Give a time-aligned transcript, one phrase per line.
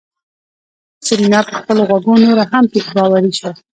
[1.05, 2.65] سېرېنا په خپلو غوږو نوره هم
[2.95, 3.51] باوري شوه.